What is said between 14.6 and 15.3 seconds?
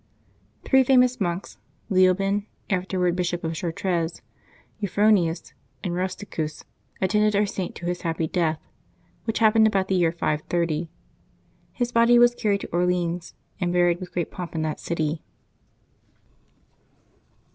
that city.